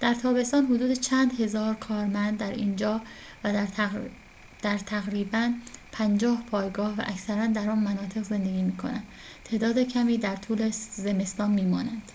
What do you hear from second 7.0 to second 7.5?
اکثراً